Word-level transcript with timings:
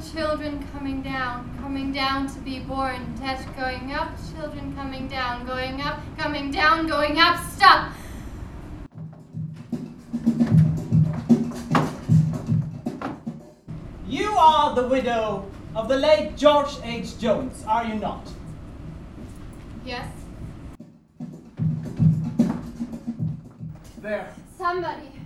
children 0.00 0.66
coming 0.72 1.02
down, 1.02 1.56
coming 1.60 1.92
down 1.92 2.26
to 2.26 2.38
be 2.40 2.60
born. 2.60 3.14
Death 3.18 3.46
going 3.56 3.92
up, 3.92 4.12
children 4.34 4.74
coming 4.74 5.08
down, 5.08 5.46
going 5.46 5.80
up, 5.80 6.00
coming 6.16 6.50
down, 6.50 6.86
going 6.86 7.18
up. 7.18 7.38
Stop! 7.50 7.92
You 14.08 14.30
are 14.32 14.74
the 14.74 14.88
widow 14.88 15.46
of 15.76 15.88
the 15.88 15.96
late 15.96 16.36
George 16.36 16.78
H. 16.82 17.18
Jones, 17.18 17.62
are 17.66 17.84
you 17.84 17.94
not? 17.94 18.26
Yes? 19.84 20.08
There. 24.00 24.34
Somebody! 24.56 25.02
Somebody! 25.02 25.19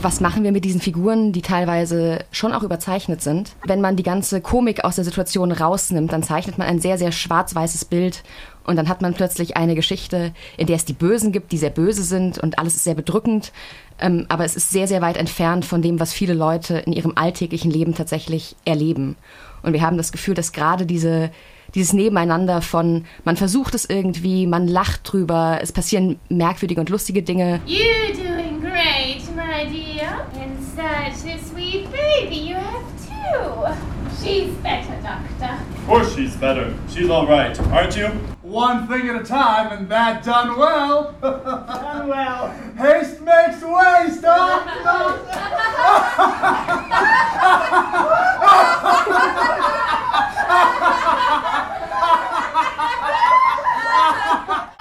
Was 0.00 0.20
machen 0.20 0.42
wir 0.42 0.52
mit 0.52 0.64
diesen 0.64 0.80
Figuren, 0.80 1.32
die 1.32 1.42
teilweise 1.42 2.20
schon 2.32 2.52
auch 2.52 2.62
überzeichnet 2.62 3.22
sind? 3.22 3.52
Wenn 3.66 3.80
man 3.80 3.96
die 3.96 4.02
ganze 4.02 4.40
Komik 4.40 4.84
aus 4.84 4.96
der 4.96 5.04
Situation 5.04 5.52
rausnimmt, 5.52 6.12
dann 6.12 6.22
zeichnet 6.22 6.58
man 6.58 6.66
ein 6.66 6.80
sehr, 6.80 6.98
sehr 6.98 7.12
schwarz-weißes 7.12 7.84
Bild 7.86 8.22
und 8.64 8.76
dann 8.76 8.88
hat 8.88 9.00
man 9.00 9.14
plötzlich 9.14 9.56
eine 9.56 9.74
Geschichte, 9.74 10.32
in 10.56 10.66
der 10.66 10.76
es 10.76 10.84
die 10.84 10.92
Bösen 10.92 11.32
gibt, 11.32 11.52
die 11.52 11.58
sehr 11.58 11.70
böse 11.70 12.02
sind 12.02 12.38
und 12.38 12.58
alles 12.58 12.76
ist 12.76 12.84
sehr 12.84 12.94
bedrückend. 12.94 13.52
Ähm, 13.98 14.26
aber 14.28 14.44
es 14.44 14.56
ist 14.56 14.70
sehr, 14.70 14.86
sehr 14.86 15.00
weit 15.00 15.16
entfernt 15.16 15.64
von 15.64 15.82
dem, 15.82 15.98
was 16.00 16.12
viele 16.12 16.34
Leute 16.34 16.78
in 16.78 16.92
ihrem 16.92 17.12
alltäglichen 17.16 17.70
Leben 17.70 17.94
tatsächlich 17.94 18.56
erleben. 18.64 19.16
Und 19.62 19.72
wir 19.72 19.82
haben 19.82 19.96
das 19.96 20.12
Gefühl, 20.12 20.34
dass 20.34 20.52
gerade 20.52 20.84
diese, 20.86 21.30
dieses 21.74 21.92
Nebeneinander 21.92 22.62
von, 22.62 23.04
man 23.24 23.36
versucht 23.36 23.74
es 23.74 23.84
irgendwie, 23.88 24.46
man 24.46 24.66
lacht 24.68 25.12
drüber, 25.12 25.58
es 25.60 25.72
passieren 25.72 26.18
merkwürdige 26.28 26.80
und 26.80 26.88
lustige 26.88 27.22
Dinge. 27.22 27.60
You 27.66 28.12
doing 28.14 28.60
great, 28.60 29.22
my 29.36 29.66
dear. 29.70 30.26
And 30.40 30.58
such 30.74 31.30
a 31.30 31.38
sweet 31.38 31.88
baby 31.90 32.36
you 32.50 32.56
have 32.56 32.84
too. 33.06 33.66
She's 34.22 34.50
better, 34.62 34.94
Doctor. 35.02 35.58
Of 35.76 35.86
course 35.86 36.14
she's 36.16 36.36
better. 36.36 36.74
She's 36.88 37.08
all 37.08 37.26
right, 37.26 37.58
aren't 37.72 37.96
you? 37.96 38.08
One 38.42 38.86
thing 38.88 39.08
at 39.08 39.16
a 39.20 39.24
time, 39.24 39.72
and 39.72 39.88
that 39.90 40.24
done 40.24 40.56
well. 40.58 41.14
Done 41.20 42.08
well. 42.08 42.50
Haste 42.76 43.20
makes 43.20 43.62
waste, 43.62 44.22
Doc. 44.22 44.66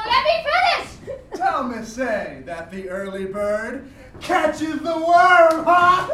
Let 0.05 0.23
me 0.23 0.35
finish! 0.47 0.87
Tell 1.35 1.63
me, 1.63 1.83
say 1.83 2.41
that 2.45 2.71
the 2.71 2.89
early 2.89 3.25
bird 3.25 3.87
catches 4.21 4.79
the 4.79 4.95
worm, 4.97 5.65
huh? 5.65 6.07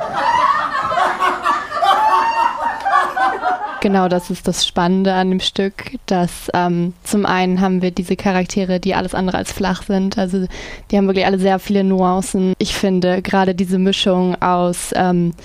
Genau, 3.93 4.07
das 4.07 4.31
ist 4.31 4.47
das 4.47 4.65
Spannende 4.65 5.13
an 5.13 5.29
dem 5.29 5.39
Stück, 5.39 5.99
dass 6.07 6.49
ähm, 6.55 6.93
zum 7.03 7.27
einen 7.27 7.61
haben 7.61 7.83
wir 7.83 7.91
diese 7.91 8.15
Charaktere, 8.15 8.79
die 8.79 8.95
alles 8.95 9.13
andere 9.13 9.37
als 9.37 9.51
flach 9.51 9.83
sind. 9.83 10.17
Also 10.17 10.47
die 10.89 10.97
haben 10.97 11.05
wirklich 11.05 11.27
alle 11.27 11.37
sehr 11.37 11.59
viele 11.59 11.83
Nuancen. 11.83 12.55
Ich 12.57 12.73
finde 12.73 13.21
gerade 13.21 13.53
diese 13.53 13.77
Mischung 13.77 14.35
aus 14.41 14.93
ähm, 14.95 15.35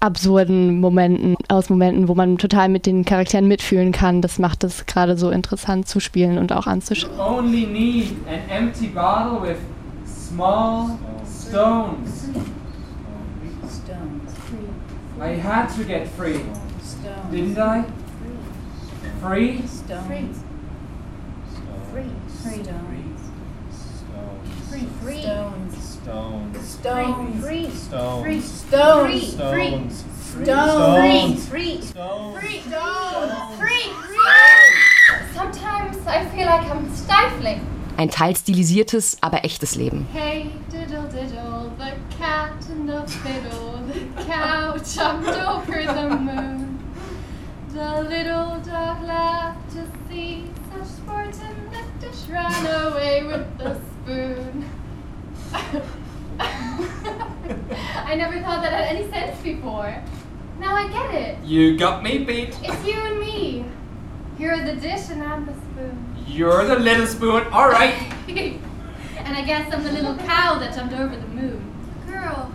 absurden 0.00 0.78
Momenten, 0.78 1.36
aus 1.48 1.70
Momenten, 1.70 2.06
wo 2.06 2.14
man 2.14 2.36
total 2.36 2.68
mit 2.68 2.84
den 2.84 3.06
Charakteren 3.06 3.48
mitfühlen 3.48 3.92
kann, 3.92 4.20
das 4.20 4.38
macht 4.38 4.62
es 4.62 4.84
gerade 4.84 5.16
so 5.16 5.30
interessant 5.30 5.88
zu 5.88 6.00
spielen 6.00 6.36
und 6.36 6.52
auch 6.52 6.66
anzuschauen. 6.66 7.18
only 7.18 7.64
need 7.64 8.10
an 8.28 8.40
empty 8.50 8.88
bottle 8.88 9.40
with 9.40 9.56
small 10.06 10.98
stones. 11.26 12.28
I 15.18 15.38
had 15.40 15.68
to 15.78 15.84
get 15.84 16.06
free, 16.08 16.40
didn't 17.30 17.58
I? 17.58 17.84
Free? 19.20 19.62
Free. 19.62 20.28
Free. 21.90 22.10
Free. 22.42 22.62
Free. 24.68 24.86
Free. 25.02 25.22
Stones. 25.22 26.76
Free. 26.76 27.06
Free. 27.40 27.70
Stones. 27.70 28.22
Free. 28.22 28.40
Stones. 28.40 29.04
Free. 29.14 29.20
Free. 29.20 29.30
Stones. 29.30 30.04
Stones. 30.34 31.48
Free. 31.48 31.80
Stones. 31.80 32.38
Free. 32.38 32.60
Stones. 32.60 33.58
Free. 33.58 33.82
Free. 33.92 34.24
Sometimes 35.32 36.06
I 36.06 36.24
feel 36.26 36.46
like 36.46 36.66
I'm 36.70 36.94
stifling. 36.94 37.60
Ein 37.96 38.10
teils 38.10 38.40
stilisiertes, 38.40 39.16
aber 39.20 39.44
echtes 39.44 39.76
Leben. 39.76 40.06
Hey, 40.12 40.50
diddle 40.70 41.04
diddle, 41.04 41.70
the 41.78 41.92
cat 42.18 42.50
and 42.68 42.88
the 42.88 43.06
fiddle, 43.06 43.78
the 43.86 44.24
cow 44.24 44.76
jumped 44.78 45.28
over 45.28 45.84
the 45.84 46.16
moon. 46.16 46.73
The 47.74 48.02
little 48.02 48.60
dog 48.60 49.02
laughed 49.02 49.72
to 49.72 49.84
see 50.08 50.44
such 50.72 50.86
sport 50.86 51.34
and 51.42 51.72
the 51.72 52.06
dish 52.06 52.28
ran 52.28 52.66
away 52.66 53.24
with 53.24 53.58
the 53.58 53.74
spoon. 53.74 54.64
I 56.38 58.14
never 58.14 58.38
thought 58.42 58.62
that 58.62 58.72
had 58.72 58.94
any 58.94 59.10
sense 59.10 59.42
before. 59.42 59.92
Now 60.60 60.76
I 60.76 60.86
get 60.86 61.14
it. 61.16 61.44
You 61.44 61.76
got 61.76 62.04
me 62.04 62.18
beat. 62.18 62.56
It's 62.62 62.86
you 62.86 62.94
and 62.94 63.18
me. 63.18 63.64
You're 64.38 64.64
the 64.64 64.76
dish 64.76 65.10
and 65.10 65.20
I'm 65.20 65.44
the 65.44 65.54
spoon. 65.54 66.16
You're 66.28 66.64
the 66.66 66.78
little 66.78 67.08
spoon. 67.08 67.48
All 67.48 67.68
right. 67.68 67.94
and 68.28 69.36
I 69.36 69.42
guess 69.44 69.74
I'm 69.74 69.82
the 69.82 69.90
little 69.90 70.14
cow 70.18 70.60
that 70.60 70.76
jumped 70.76 70.94
over 70.94 71.16
the 71.16 71.26
moon. 71.26 71.74
Girl, 72.06 72.54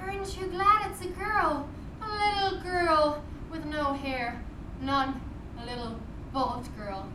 aren't 0.00 0.40
you 0.40 0.46
glad 0.46 0.92
it's 0.92 1.00
a 1.00 1.08
girl? 1.08 1.68
A 2.00 2.06
little 2.06 2.60
girl 2.60 3.20
with 3.20 3.27
no 3.68 3.92
hair. 3.92 4.40
None. 4.80 5.20
A 5.60 5.66
little 5.66 5.96
bald 6.32 6.68
girl. 6.76 7.06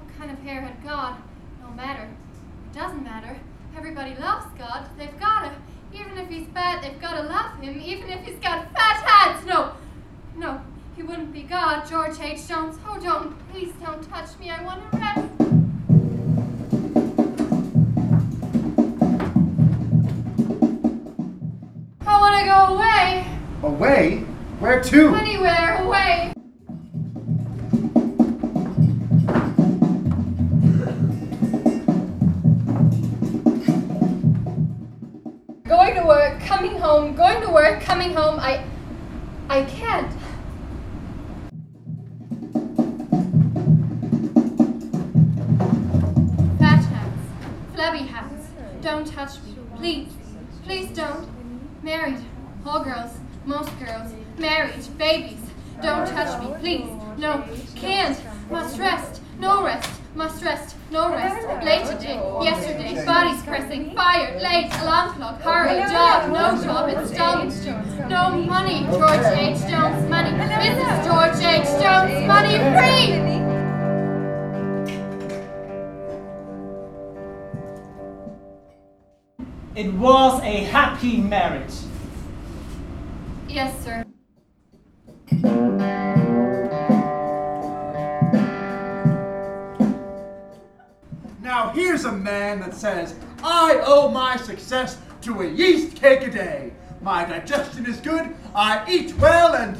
What 0.00 0.18
kind 0.18 0.30
of 0.30 0.38
hair 0.40 0.62
had 0.62 0.82
God? 0.82 1.16
No 1.62 1.70
matter. 1.70 2.04
It 2.04 2.74
doesn't 2.74 3.02
matter. 3.02 3.38
Everybody 3.76 4.14
loves 4.16 4.46
God. 4.58 4.88
They've 4.96 5.18
gotta. 5.18 5.52
Even 5.92 6.16
if 6.18 6.28
he's 6.28 6.46
bad, 6.48 6.82
they've 6.82 7.00
gotta 7.00 7.22
love 7.22 7.60
him. 7.60 7.80
Even 7.80 8.08
if 8.10 8.24
he's 8.24 8.38
got 8.38 8.72
fat 8.72 9.04
hands. 9.06 9.46
No. 9.46 9.72
No. 10.36 10.60
He 10.96 11.02
wouldn't 11.02 11.32
be 11.32 11.42
God, 11.42 11.88
George 11.88 12.18
H. 12.20 12.48
Jones. 12.48 12.76
Oh, 12.86 12.98
don't. 13.00 13.36
Please 13.50 13.72
don't 13.80 14.02
touch 14.08 14.36
me. 14.40 14.50
I 14.50 14.64
want 14.64 14.90
to 14.90 14.98
rest. 14.98 15.28
I 22.06 22.20
want 22.20 22.38
to 22.40 22.44
go 22.46 22.74
away. 22.74 23.26
Away? 23.62 24.24
Where 24.60 24.82
to? 24.82 25.14
Anywhere 25.14 25.84
away. 25.84 26.32
Going 35.62 35.94
to 35.94 36.04
work, 36.04 36.40
coming 36.40 36.76
home, 36.76 37.14
going 37.14 37.40
to 37.40 37.50
work, 37.50 37.80
coming 37.80 38.12
home. 38.12 38.40
I 38.40 38.64
I 39.48 39.62
can't. 39.62 40.12
Fat 46.58 46.82
hats, 46.82 47.28
flabby 47.74 47.98
hats. 47.98 48.48
Don't 48.82 49.06
touch 49.06 49.40
me. 49.42 49.54
Please. 49.76 50.08
Please 50.64 50.90
don't. 50.96 51.28
Married. 51.84 52.18
All 52.66 52.82
girls. 52.82 53.12
Most 53.46 53.70
girls. 53.78 54.12
Married. 54.38 54.98
Babies. 54.98 55.40
Don't 55.82 56.06
touch 56.06 56.40
me. 56.42 56.54
Please. 56.60 56.90
No. 57.18 57.44
Can't. 57.74 58.18
Must 58.50 58.78
rest. 58.78 59.20
No 59.40 59.64
rest. 59.64 59.90
Must 60.14 60.44
rest. 60.44 60.76
No 60.90 61.10
rest. 61.10 61.46
Late 61.64 61.86
today. 61.86 62.20
Yesterday. 62.42 63.04
Bodies 63.04 63.42
pressing. 63.42 63.94
Fired. 63.94 64.40
Late. 64.40 64.70
Alarm 64.80 65.14
clock. 65.14 65.40
Hurry. 65.40 65.80
Job. 65.80 66.32
No 66.32 66.62
job. 66.62 66.88
It's 66.88 67.10
Installment. 67.10 68.08
No 68.08 68.30
money. 68.30 68.84
George 68.90 69.26
H. 69.36 69.58
Jones. 69.68 70.08
Money. 70.08 70.30
Mrs. 70.30 71.04
George 71.04 71.38
H. 71.44 71.66
Jones. 71.82 72.26
Money. 72.26 72.58
Free. 72.78 73.38
It 79.74 79.92
was 79.94 80.42
a 80.42 80.64
happy 80.64 81.18
marriage. 81.18 81.74
Yes, 83.48 83.84
sir. 83.84 84.04
Now 91.42 91.70
here's 91.74 92.04
a 92.04 92.12
man 92.12 92.60
that 92.60 92.74
says, 92.74 93.14
I 93.42 93.80
owe 93.84 94.08
my 94.10 94.36
success 94.36 94.98
to 95.22 95.42
a 95.42 95.46
yeast 95.46 95.96
cake 95.96 96.22
a 96.22 96.30
day. 96.30 96.72
My 97.02 97.24
digestion 97.24 97.84
is 97.86 98.00
good, 98.00 98.34
I 98.54 98.84
eat 98.90 99.14
well, 99.18 99.54
and 99.54 99.76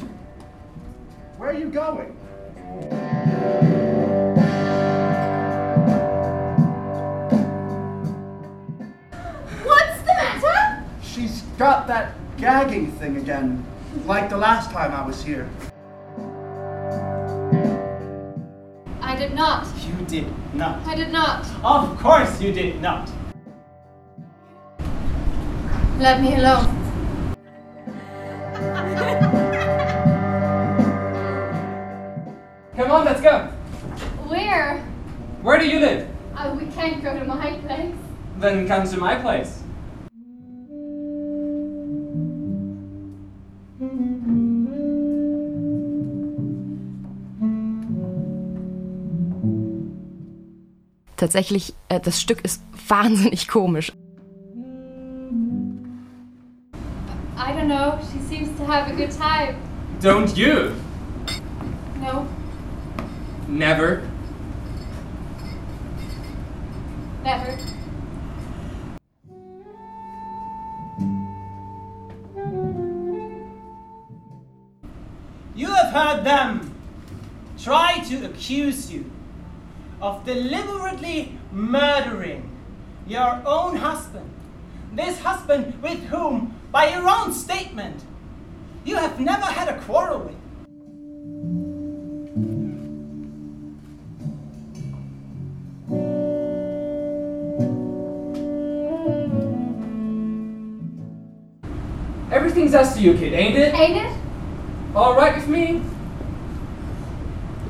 Where 1.38 1.50
are 1.50 1.58
you 1.58 1.70
going? 1.70 2.08
What's 9.64 9.98
the 10.00 10.14
matter? 10.14 10.84
She's 11.02 11.42
got 11.58 11.86
that 11.86 12.12
gagging 12.36 12.92
thing 12.92 13.16
again, 13.16 13.64
like 14.04 14.28
the 14.28 14.36
last 14.36 14.70
time 14.70 14.92
I 14.92 15.06
was 15.06 15.22
here. 15.22 15.48
I 19.00 19.16
did 19.16 19.34
not. 19.34 19.66
You 19.86 20.04
did 20.06 20.26
not. 20.54 20.86
I 20.86 20.94
did 20.94 21.10
not. 21.10 21.46
Of 21.64 21.98
course 21.98 22.40
you 22.40 22.52
did 22.52 22.80
not. 22.80 23.10
Let 25.98 26.20
me 26.20 26.36
alone. 26.36 26.74
Come 32.76 32.90
on, 32.92 33.04
let's 33.04 33.20
go. 33.20 33.46
Where? 34.28 34.78
Where 35.42 35.58
do 35.58 35.68
you 35.68 35.80
live? 35.80 36.08
Uh, 36.36 36.56
we 36.58 36.66
can't 36.72 37.02
go 37.02 37.18
to 37.18 37.24
my 37.24 37.58
place. 37.66 37.96
Then 38.36 38.68
come 38.68 38.86
to 38.88 38.96
my 38.96 39.16
place. 39.16 39.57
Tatsächlich, 51.28 51.74
äh, 51.90 52.00
das 52.00 52.22
Stück 52.22 52.40
ist 52.42 52.62
wahnsinnig 52.88 53.48
komisch. 53.48 53.92
I 57.36 57.52
don't 57.52 57.66
know. 57.66 57.98
She 58.10 58.18
seems 58.34 58.48
to 58.56 58.64
have 58.64 58.90
a 58.90 58.96
good 58.96 59.10
time. 59.10 59.56
Don't 60.00 60.34
you? 60.38 60.70
No, 62.00 62.26
Never. 63.46 64.00
never. 67.22 67.58
You 75.54 75.66
have 75.74 75.92
heard 75.92 76.24
them 76.24 76.74
try 77.58 78.02
to 78.08 78.24
accuse 78.24 78.90
you 78.90 79.04
of 80.00 80.24
deliberately 80.24 81.38
murdering 81.52 82.48
your 83.06 83.42
own 83.44 83.76
husband. 83.76 84.30
This 84.92 85.18
husband 85.20 85.80
with 85.82 86.02
whom, 86.04 86.54
by 86.70 86.90
your 86.90 87.08
own 87.08 87.32
statement, 87.32 88.02
you 88.84 88.96
have 88.96 89.18
never 89.20 89.44
had 89.44 89.68
a 89.68 89.80
quarrel 89.82 90.20
with. 90.20 90.34
Everything's 102.30 102.74
us 102.74 102.94
to 102.94 103.00
you, 103.00 103.14
kid, 103.14 103.32
ain't 103.32 103.56
it? 103.56 103.74
Ain't 103.74 103.96
it? 103.96 104.12
All 104.94 105.14
right 105.16 105.34
with 105.34 105.48
me. 105.48 105.82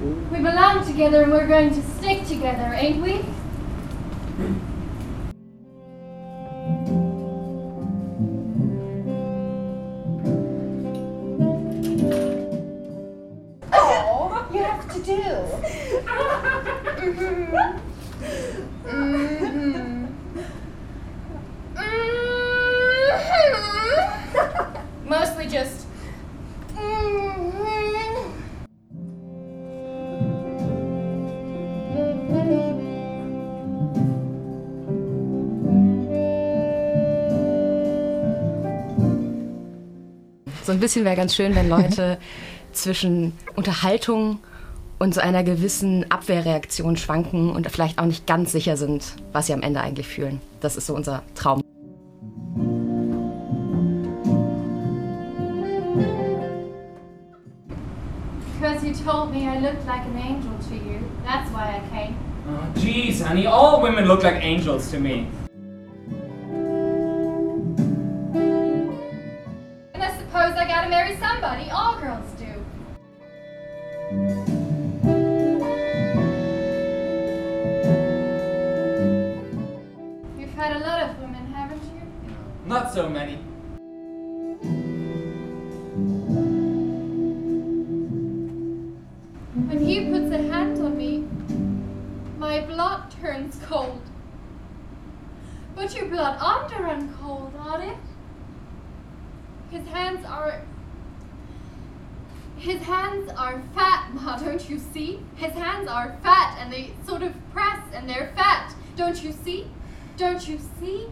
We 0.00 0.38
belong 0.38 0.86
together 0.86 1.22
and 1.22 1.32
we're 1.32 1.48
going 1.48 1.70
to 1.70 1.82
stick 1.82 2.24
together, 2.26 2.72
ain't 2.72 3.02
we? 3.02 3.24
So 40.68 40.72
ein 40.72 40.80
bisschen 40.80 41.06
wäre 41.06 41.16
ganz 41.16 41.34
schön, 41.34 41.54
wenn 41.54 41.70
Leute 41.70 42.18
zwischen 42.72 43.32
Unterhaltung 43.56 44.38
und 44.98 45.14
so 45.14 45.20
einer 45.22 45.42
gewissen 45.42 46.10
Abwehrreaktion 46.10 46.98
schwanken 46.98 47.48
und 47.52 47.70
vielleicht 47.70 47.98
auch 47.98 48.04
nicht 48.04 48.26
ganz 48.26 48.52
sicher 48.52 48.76
sind, 48.76 49.14
was 49.32 49.46
sie 49.46 49.54
am 49.54 49.62
Ende 49.62 49.80
eigentlich 49.80 50.06
fühlen. 50.06 50.42
Das 50.60 50.76
ist 50.76 50.86
so 50.86 50.94
unser 50.94 51.22
Traum. 51.34 51.62
Because 58.60 58.86
you 58.86 58.92
told 58.92 59.32
me 59.32 59.48
I 59.48 59.58
looked 59.60 59.86
like 59.86 60.02
an 60.02 60.18
angel 60.18 60.52
to 60.68 60.74
you. 60.74 60.98
That's 61.24 61.50
why 61.50 61.78
I 61.78 61.80
came. 61.90 62.14
Oh, 62.46 62.78
jeez, 62.78 63.26
honey, 63.26 63.46
all 63.46 63.80
women 63.80 64.04
look 64.04 64.22
like 64.22 64.44
angels 64.44 64.90
to 64.90 65.00
me. 65.00 65.28
Gotta 70.88 71.04
marry 71.04 71.16
somebody. 71.16 71.70
All 71.70 71.98
girls 72.00 72.30
do. 72.38 72.46
You've 80.38 80.54
had 80.54 80.76
a 80.76 80.80
lot 80.80 81.02
of 81.02 81.18
women, 81.20 81.52
haven't 81.52 81.82
you? 81.82 82.02
Not 82.66 82.92
so 82.92 83.08
many. 83.08 83.36
When 89.68 89.84
he 89.84 90.10
puts 90.10 90.30
a 90.32 90.38
hand 90.38 90.78
on 90.78 90.96
me, 90.96 91.26
my 92.38 92.60
blood 92.64 93.10
turns 93.10 93.60
cold. 93.64 94.00
But 95.74 95.94
your 95.94 96.06
blood 96.06 96.38
under 96.40 96.82
run 96.82 97.14
cold, 97.20 97.54
on 97.58 97.82
it? 97.82 97.96
His 99.70 99.86
hands 99.88 100.24
are. 100.24 100.62
His 102.58 102.82
hands 102.82 103.30
are 103.36 103.62
fat, 103.72 104.12
Ma, 104.12 104.36
don't 104.36 104.68
you 104.68 104.80
see? 104.80 105.20
His 105.36 105.52
hands 105.52 105.86
are 105.88 106.18
fat 106.24 106.58
and 106.60 106.72
they 106.72 106.90
sort 107.06 107.22
of 107.22 107.32
press 107.52 107.80
and 107.94 108.08
they're 108.08 108.32
fat. 108.34 108.74
Don't 108.96 109.22
you 109.22 109.30
see? 109.30 109.68
Don't 110.16 110.46
you 110.48 110.58
see? 110.80 111.06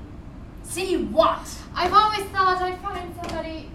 See 0.64 0.96
what? 0.96 1.46
I've 1.72 1.92
always 1.92 2.24
thought 2.30 2.60
I'd 2.60 2.80
find 2.80 3.14
somebody. 3.22 3.70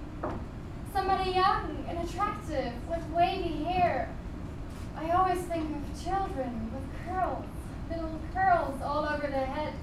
somebody 0.94 1.32
young 1.32 1.86
and 1.88 1.98
attractive 2.00 2.74
with 2.90 3.04
wavy 3.16 3.64
hair. 3.64 4.10
I 4.98 5.12
always 5.12 5.40
think 5.44 5.66
of 5.74 6.04
children 6.04 6.72
with 6.74 7.08
curls, 7.08 7.46
little 7.90 8.20
curls 8.34 8.82
all 8.82 9.06
over 9.06 9.28
their 9.28 9.46
head. 9.46 9.74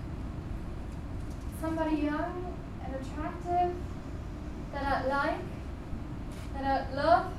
Somebody 1.62 1.96
young 1.96 2.54
and 2.84 2.94
attractive 2.94 3.74
that 4.74 4.84
I'd 4.84 5.06
like, 5.08 5.40
that 6.54 6.86
I'd 6.86 6.94
love. 6.94 7.32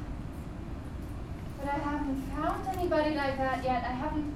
But 1.60 1.70
I 1.70 1.80
haven't 1.80 2.24
found 2.36 2.78
anybody 2.78 3.16
like 3.16 3.38
that 3.38 3.64
yet. 3.64 3.84
I 3.84 3.94
haven't 3.94 4.34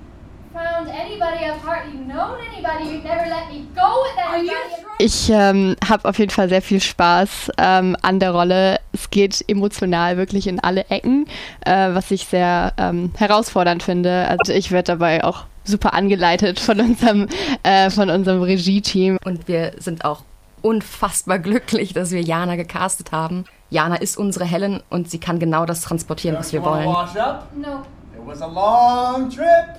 found 0.54 0.90
anybody. 0.90 1.46
I've 1.46 1.62
hardly 1.62 1.98
known 1.98 2.38
anybody. 2.52 2.96
You'd 2.96 3.04
never 3.04 3.30
let 3.30 3.50
me 3.50 3.66
go 3.76 4.04
with 4.04 4.18
anybody. 4.18 4.84
Ich 5.00 5.30
ähm, 5.30 5.76
habe 5.88 6.08
auf 6.08 6.20
jeden 6.20 6.32
Fall 6.32 6.50
sehr 6.50 6.62
viel 6.62 6.82
Spaß 6.82 7.52
ähm, 7.58 7.98
an 8.02 8.20
der 8.20 8.32
Rolle. 8.32 8.80
Es 8.92 9.10
geht 9.10 9.44
emotional 9.48 10.18
wirklich 10.18 10.48
in 10.48 10.60
alle 10.60 10.86
Ecken, 10.90 11.26
äh, 11.66 11.94
was 11.94 12.12
ich 12.12 12.26
sehr 12.26 12.74
ähm, 12.78 13.12
herausfordernd 13.18 13.84
finde. 13.84 14.28
Also 14.28 14.54
ich 14.54 14.72
werde 14.72 14.94
dabei 14.94 15.24
auch 15.24 15.46
super 15.64 15.94
angeleitet 15.94 16.60
von 16.60 16.80
unserem, 16.80 17.28
äh, 17.64 17.90
von 17.90 18.10
unserem 18.10 18.44
Regie-Team. 18.44 19.18
Und 19.26 19.48
wir 19.48 19.74
sind 19.80 20.06
auch 20.06 20.24
unfassbar 20.62 21.40
glücklich, 21.40 21.94
dass 21.94 22.12
wir 22.12 22.22
Jana 22.22 22.56
gecastet 22.56 23.12
haben. 23.12 23.46
Jana 23.74 23.96
ist 23.96 24.18
unsere 24.18 24.46
Helen 24.46 24.84
und 24.92 25.10
sie 25.10 25.20
kann 25.20 25.40
genau 25.40 25.66
das 25.66 25.82
transportieren, 25.82 26.38
was 26.38 26.54
wir 26.54 26.64
wollen. 26.64 26.86
No. 26.86 27.82
It 28.16 28.24
was 28.24 28.40
a 28.42 28.46
long 28.46 29.30
trip. 29.32 29.78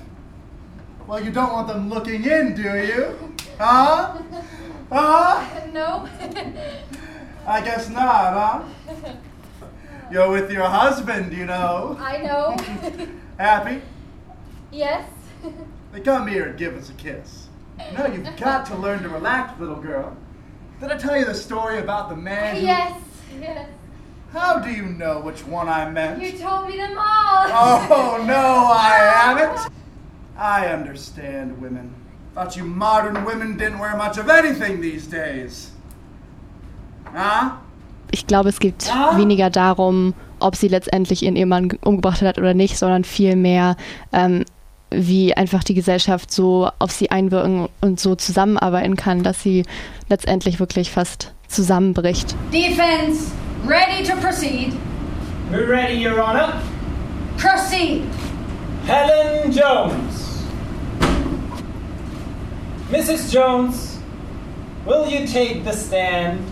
Well, 1.06 1.22
you 1.24 1.30
don't 1.30 1.52
want 1.52 1.68
them 1.68 1.88
looking 1.88 2.24
in, 2.24 2.56
do 2.56 2.62
you? 2.62 3.14
Huh? 3.58 4.14
Huh? 4.90 5.40
No. 5.72 6.06
I 7.46 7.60
guess 7.60 7.88
not, 7.88 8.32
huh? 8.34 8.60
You're 10.10 10.30
with 10.30 10.50
your 10.50 10.64
husband, 10.68 11.32
you 11.32 11.46
know. 11.46 11.96
I 12.00 12.18
know. 12.18 12.56
Happy? 13.38 13.80
yes. 14.72 15.04
They 15.92 16.00
come 16.00 16.26
here 16.26 16.46
and 16.46 16.58
give 16.58 16.76
us 16.76 16.90
a 16.90 16.94
kiss. 16.94 17.46
No, 17.96 18.06
you've 18.06 18.36
got 18.36 18.66
to 18.66 18.76
learn 18.76 19.02
to 19.04 19.08
relax, 19.08 19.58
little 19.60 19.76
girl. 19.80 20.16
Did 20.80 20.90
I 20.90 20.96
tell 20.96 21.16
you 21.16 21.24
the 21.24 21.34
story 21.34 21.78
about 21.78 22.08
the 22.08 22.16
man? 22.16 22.56
who- 22.56 22.62
Yes. 22.66 22.92
Yes. 23.40 23.68
How 24.34 24.58
do 24.58 24.68
you 24.70 24.82
know 24.86 25.20
which 25.20 25.46
one 25.46 25.68
I 25.68 25.88
meant? 25.90 26.20
You 26.20 26.32
told 26.32 26.68
me 26.68 26.76
them 26.76 26.98
all. 26.98 27.46
Oh, 27.90 28.24
no, 28.26 28.72
I 28.72 28.98
haven't. 29.14 29.70
I 30.36 30.66
understand 30.72 31.60
women. 31.62 31.94
Thought 32.34 32.56
you 32.56 32.64
modern 32.64 33.24
women 33.24 33.56
didn't 33.56 33.78
wear 33.78 33.96
much 33.96 34.18
of 34.18 34.28
anything 34.28 34.80
these 34.80 35.06
days. 35.06 35.70
Huh? 37.14 37.52
Ich 38.10 38.26
glaube, 38.26 38.48
es 38.48 38.58
geht 38.58 38.86
Ja. 38.88 39.16
weniger 39.16 39.50
darum, 39.50 40.14
ob 40.40 40.56
sie 40.56 40.68
letztendlich 40.68 41.22
ihren 41.22 41.36
Ehemann 41.36 41.68
ge- 41.68 41.78
umgebracht 41.84 42.22
hat 42.22 42.38
oder 42.38 42.54
nicht, 42.54 42.76
sondern 42.76 43.04
vielmehr, 43.04 43.76
ähm, 44.12 44.44
wie 44.90 45.34
einfach 45.36 45.62
die 45.64 45.74
Gesellschaft 45.74 46.32
so 46.32 46.70
auf 46.80 46.90
sie 46.90 47.10
einwirken 47.10 47.68
und 47.80 48.00
so 48.00 48.14
zusammenarbeiten 48.16 48.96
kann, 48.96 49.22
dass 49.22 49.42
sie 49.42 49.64
letztendlich 50.08 50.58
wirklich 50.60 50.90
fast 50.90 51.32
zusammenbricht. 51.48 52.34
Defense, 52.52 53.30
ready 53.64 54.04
to 54.04 54.16
proceed. 54.16 54.78
We're 55.50 55.66
ready, 55.68 55.94
Your 55.94 56.20
Honor. 56.20 56.62
Proceed. 57.38 58.02
Helen 58.84 59.50
Jones. 59.50 60.44
Mrs. 62.88 63.32
Jones, 63.32 63.98
will 64.84 65.08
you 65.08 65.26
take 65.26 65.64
the 65.64 65.72
stand? 65.72 66.44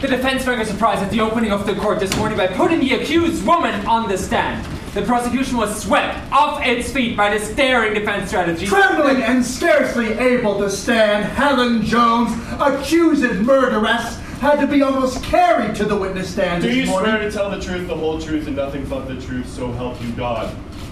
The 0.00 0.08
defense 0.08 0.44
very 0.44 0.64
surprised 0.64 1.02
at 1.02 1.10
the 1.10 1.20
opening 1.20 1.52
of 1.52 1.64
the 1.64 1.74
court 1.76 2.00
this 2.00 2.14
morning 2.16 2.36
by 2.36 2.48
putting 2.48 2.80
the 2.80 2.94
accused 2.94 3.46
woman 3.46 3.86
on 3.86 4.08
the 4.08 4.18
stand. 4.18 4.66
The 4.94 5.02
prosecution 5.02 5.56
was 5.56 5.80
swept 5.80 6.18
off 6.32 6.60
its 6.66 6.92
feet 6.92 7.16
by 7.16 7.30
this 7.30 7.54
daring 7.54 7.94
defense 7.94 8.28
strategy. 8.28 8.66
Trembling 8.66 9.22
and 9.22 9.42
scarcely 9.42 10.08
able 10.14 10.58
to 10.58 10.68
stand, 10.68 11.24
Helen 11.24 11.82
Jones, 11.82 12.32
accused 12.60 13.22
murderess, 13.40 14.18
had 14.42 14.60
to 14.60 14.66
be 14.66 14.82
almost 14.82 15.22
carried 15.22 15.74
to 15.76 15.84
the 15.84 15.94
witness 15.96 16.32
stand 16.32 16.62
Do 16.62 16.68
this 16.68 16.76
you 16.78 16.86
morning. 16.86 17.12
swear 17.12 17.22
to 17.22 17.30
tell 17.30 17.48
the 17.50 17.60
truth, 17.64 17.86
the 17.88 17.94
whole 17.94 18.20
truth, 18.20 18.46
and 18.48 18.56
nothing 18.56 18.84
but 18.86 19.06
the 19.06 19.14
truth, 19.14 19.48
so 19.48 19.72
help 19.72 20.00
you 20.02 20.10
God? 20.16 20.50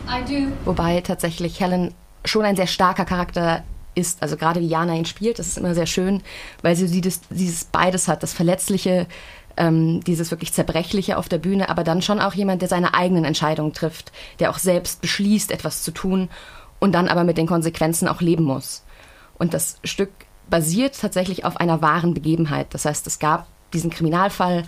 I 0.09 0.23
do. 0.23 0.53
Wobei 0.65 1.01
tatsächlich 1.01 1.59
Helen 1.61 1.93
schon 2.25 2.45
ein 2.45 2.55
sehr 2.57 2.69
starker 2.69 3.05
Charakter 3.05 3.65
ist. 3.97 4.23
Also 4.23 4.37
gerade 4.37 4.61
wie 4.61 4.69
Jana 4.69 4.95
ihn 4.95 5.05
spielt, 5.05 5.41
das 5.41 5.49
ist 5.49 5.59
immer 5.59 5.75
sehr 5.75 5.87
schön, 5.87 6.23
weil 6.63 6.77
sie 6.77 7.01
dieses, 7.01 7.23
dieses 7.29 7.65
beides 7.65 8.07
hat, 8.07 8.23
das 8.23 8.33
Verletzliche, 8.33 9.09
ähm, 9.57 10.01
dieses 10.05 10.31
wirklich 10.31 10.53
Zerbrechliche 10.53 11.19
auf 11.19 11.29
der 11.29 11.39
Bühne, 11.39 11.69
aber 11.69 11.83
dann 11.83 12.03
schon 12.03 12.21
auch 12.21 12.35
jemand, 12.35 12.63
der 12.63 12.69
seine 12.69 12.95
eigenen 12.95 13.25
Entscheidungen 13.25 13.73
trifft, 13.73 14.13
der 14.39 14.51
auch 14.51 14.59
selbst 14.59 15.01
beschließt, 15.01 15.51
etwas 15.51 15.83
zu 15.83 15.91
tun 15.91 16.29
und 16.79 16.93
dann 16.93 17.09
aber 17.09 17.25
mit 17.25 17.37
den 17.37 17.49
Konsequenzen 17.49 18.07
auch 18.07 18.21
leben 18.21 18.45
muss. 18.45 18.85
Und 19.39 19.55
das 19.55 19.79
Stück 19.83 20.11
basiert 20.51 20.99
tatsächlich 21.01 21.45
auf 21.45 21.57
einer 21.57 21.81
wahren 21.81 22.15
Begebenheit. 22.15 22.69
Das 22.75 22.85
heißt, 22.85 23.07
es 23.07 23.19
gab 23.19 23.47
diesen 23.73 23.91
Kriminalfall, 23.91 24.65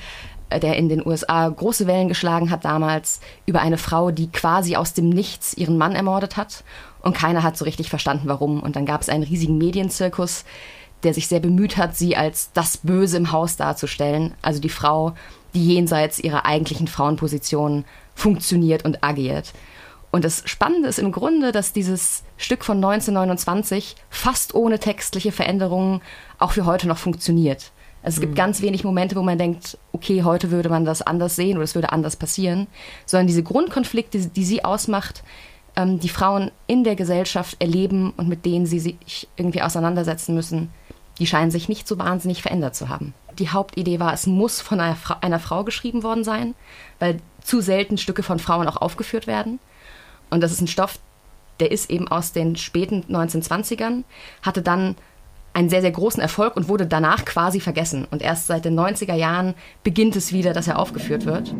äh, 0.48 0.60
der 0.60 0.76
in 0.76 0.88
den 0.88 1.04
USA 1.06 1.48
große 1.48 1.86
Wellen 1.86 2.08
geschlagen 2.08 2.50
hat 2.50 2.64
damals, 2.64 3.20
über 3.46 3.60
eine 3.60 3.78
Frau, 3.78 4.10
die 4.10 4.30
quasi 4.30 4.76
aus 4.76 4.94
dem 4.94 5.08
Nichts 5.08 5.54
ihren 5.54 5.76
Mann 5.76 5.94
ermordet 5.94 6.36
hat. 6.36 6.64
Und 7.02 7.16
keiner 7.16 7.42
hat 7.42 7.56
so 7.56 7.64
richtig 7.64 7.90
verstanden, 7.90 8.28
warum. 8.28 8.62
Und 8.62 8.76
dann 8.76 8.86
gab 8.86 9.00
es 9.00 9.08
einen 9.08 9.24
riesigen 9.24 9.58
Medienzirkus, 9.58 10.44
der 11.02 11.14
sich 11.14 11.26
sehr 11.26 11.40
bemüht 11.40 11.76
hat, 11.76 11.96
sie 11.96 12.16
als 12.16 12.52
das 12.52 12.76
Böse 12.76 13.16
im 13.16 13.32
Haus 13.32 13.56
darzustellen. 13.56 14.34
Also 14.40 14.60
die 14.60 14.68
Frau, 14.68 15.14
die 15.52 15.74
jenseits 15.74 16.20
ihrer 16.20 16.46
eigentlichen 16.46 16.86
Frauenposition 16.86 17.84
funktioniert 18.14 18.84
und 18.84 19.02
agiert. 19.02 19.52
Und 20.12 20.25
das 20.25 20.42
Spannende 20.45 20.88
ist 20.88 20.99
im 20.99 21.11
Grunde, 21.11 21.50
dass 21.50 21.73
dieses 21.73 22.23
Stück 22.37 22.64
von 22.64 22.76
1929 22.76 23.97
fast 24.11 24.54
ohne 24.54 24.78
textliche 24.78 25.33
Veränderungen 25.33 26.02
auch 26.38 26.52
für 26.52 26.66
heute 26.66 26.87
noch 26.87 26.99
funktioniert. 26.99 27.73
Also 28.02 28.16
es 28.16 28.21
gibt 28.21 28.37
ganz 28.37 28.61
wenig 28.61 28.85
Momente, 28.85 29.16
wo 29.16 29.23
man 29.23 29.38
denkt, 29.38 29.78
okay, 29.92 30.23
heute 30.23 30.50
würde 30.50 30.69
man 30.69 30.85
das 30.85 31.02
anders 31.02 31.35
sehen 31.35 31.57
oder 31.57 31.64
es 31.64 31.75
würde 31.75 31.92
anders 31.92 32.16
passieren, 32.16 32.66
sondern 33.07 33.26
diese 33.26 33.42
Grundkonflikte, 33.42 34.19
die 34.26 34.45
sie 34.45 34.64
ausmacht, 34.64 35.23
ähm, 35.76 35.99
die 35.99 36.09
Frauen 36.09 36.50
in 36.66 36.85
der 36.85 36.97
Gesellschaft 36.97 37.57
erleben 37.61 38.12
und 38.16 38.28
mit 38.28 38.45
denen 38.45 38.66
sie 38.66 38.81
sich 38.81 39.28
irgendwie 39.37 39.62
auseinandersetzen 39.62 40.35
müssen, 40.35 40.71
die 41.19 41.26
scheinen 41.26 41.50
sich 41.50 41.69
nicht 41.69 41.88
so 41.88 41.99
wahnsinnig 41.99 42.42
verändert 42.42 42.75
zu 42.75 42.88
haben. 42.88 43.14
Die 43.38 43.49
Hauptidee 43.49 44.00
war, 44.00 44.12
es 44.12 44.26
muss 44.26 44.61
von 44.61 44.81
einer, 44.81 44.97
Fra 44.97 45.19
einer 45.23 45.38
Frau 45.38 45.64
geschrieben 45.64 46.02
worden 46.02 46.25
sein, 46.25 46.54
weil 46.99 47.19
zu 47.42 47.61
selten 47.61 47.97
Stücke 47.97 48.23
von 48.23 48.38
Frauen 48.38 48.69
auch 48.69 48.76
aufgeführt 48.76 49.26
werden. 49.26 49.59
Und 50.32 50.40
das 50.40 50.50
ist 50.50 50.62
ein 50.62 50.66
Stoff, 50.66 50.98
der 51.60 51.70
ist 51.70 51.90
eben 51.90 52.08
aus 52.08 52.32
den 52.32 52.56
späten 52.56 53.04
1920ern, 53.10 54.04
hatte 54.40 54.62
dann 54.62 54.96
einen 55.52 55.68
sehr, 55.68 55.82
sehr 55.82 55.90
großen 55.90 56.22
Erfolg 56.22 56.56
und 56.56 56.68
wurde 56.68 56.86
danach 56.86 57.26
quasi 57.26 57.60
vergessen. 57.60 58.06
Und 58.10 58.22
erst 58.22 58.46
seit 58.46 58.64
den 58.64 58.78
90er 58.78 59.14
Jahren 59.14 59.54
beginnt 59.84 60.16
es 60.16 60.32
wieder, 60.32 60.54
dass 60.54 60.68
er 60.68 60.78
aufgeführt 60.78 61.26
wird. 61.26 61.54